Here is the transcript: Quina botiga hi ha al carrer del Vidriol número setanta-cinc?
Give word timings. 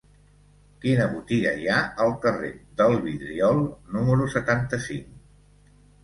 Quina 0.83 1.03
botiga 1.09 1.49
hi 1.63 1.67
ha 1.73 1.81
al 2.05 2.13
carrer 2.23 2.49
del 2.81 2.97
Vidriol 3.03 3.61
número 3.97 4.25
setanta-cinc? 4.37 5.13